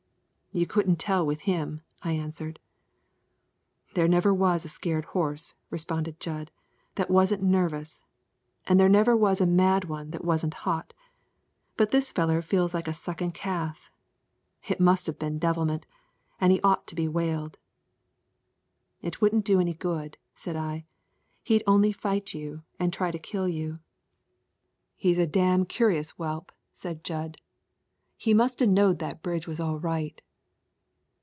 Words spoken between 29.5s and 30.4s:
all right."